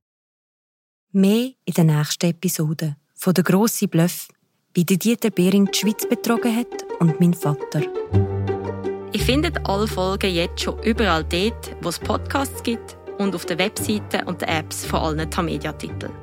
Mehr 1.12 1.52
in 1.66 1.74
der 1.76 1.86
nächsten 1.86 2.28
Episode 2.28 2.96
von 3.16 3.34
«Der 3.34 3.44
grosse 3.44 3.88
Bluff», 3.88 4.28
wie 4.74 4.86
der 4.86 4.98
Dieter 4.98 5.32
Behring 5.32 5.66
die 5.66 5.78
Schweiz 5.78 6.08
betrogen 6.08 6.56
hat 6.56 6.86
und 7.00 7.20
mein 7.20 7.34
Vater. 7.34 7.82
Ihr 9.12 9.20
findet 9.20 9.68
alle 9.68 9.88
Folgen 9.88 10.32
jetzt 10.32 10.62
schon 10.62 10.82
überall 10.84 11.24
dort, 11.24 11.76
wo 11.82 11.90
es 11.90 11.98
Podcasts 11.98 12.62
gibt 12.62 12.98
und 13.18 13.34
auf 13.34 13.46
den 13.46 13.58
Webseiten 13.58 14.28
und 14.28 14.42
den 14.42 14.50
Apps 14.50 14.86
von 14.86 15.00
allen 15.00 15.32
Tamedia-Titeln. 15.32 16.14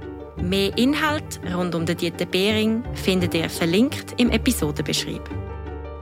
Mehr 0.41 0.77
Inhalt 0.79 1.41
rund 1.53 1.75
um 1.75 1.85
den 1.85 1.97
Dieter 1.97 2.27
Behring 2.27 2.85
findet 2.95 3.35
ihr 3.35 3.51
verlinkt 3.51 4.15
im 4.21 4.31
Episodenbeschrieb. 4.31 5.23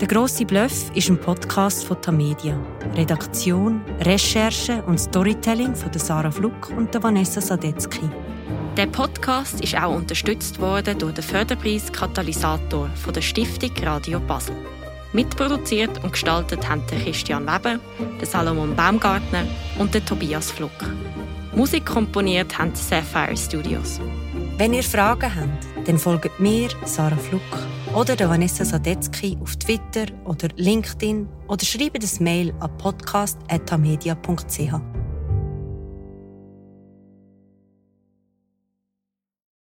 Der 0.04 0.18
grosse 0.18 0.44
Bluff 0.44 0.94
ist 0.94 1.08
ein 1.08 1.18
Podcast 1.18 1.86
von 1.86 1.98
Tamedia. 2.02 2.60
Redaktion, 2.94 3.80
Recherche 4.00 4.82
und 4.82 5.00
Storytelling 5.00 5.74
von 5.74 5.90
Sarah 5.94 6.30
Fluck 6.30 6.68
und 6.76 7.02
Vanessa 7.02 7.40
Sadetzky. 7.40 8.10
Der 8.76 8.84
Podcast 8.84 9.62
ist 9.62 9.74
auch 9.74 9.96
unterstützt 9.96 10.60
worden 10.60 10.98
durch 10.98 11.14
den 11.14 11.24
Förderpreis 11.24 11.90
Katalysator 11.90 12.90
von 12.90 13.14
der 13.14 13.22
Stiftung 13.22 13.70
Radio 13.82 14.20
Basel. 14.20 14.54
Mitproduziert 15.14 16.04
und 16.04 16.12
gestaltet 16.12 16.68
haben 16.68 16.82
der 16.90 16.98
Christian 16.98 17.46
Weber, 17.46 17.80
der 18.20 18.26
Salomon 18.26 18.76
Baumgartner 18.76 19.46
und 19.78 19.94
der 19.94 20.04
Tobias 20.04 20.50
Fluck. 20.50 20.84
Musik 21.54 21.86
komponiert 21.86 22.58
haben 22.58 22.74
die 22.74 22.78
Sapphire 22.78 23.34
Studios. 23.38 24.00
Wenn 24.58 24.74
ihr 24.74 24.82
Fragen 24.82 25.34
habt, 25.34 25.88
dann 25.88 25.98
folgt 25.98 26.38
mir, 26.38 26.68
Sarah 26.84 27.16
Fluck, 27.16 27.40
oder 27.94 28.16
der 28.16 28.28
Vanessa 28.28 28.64
Sadetzky 28.64 29.38
auf 29.40 29.54
Twitter 29.56 30.06
oder 30.24 30.48
LinkedIn 30.56 31.28
oder 31.46 31.64
schreibt 31.64 32.02
ein 32.02 32.24
Mail 32.24 32.52
an 32.58 32.76
podcast.media.ch. 32.76 35.03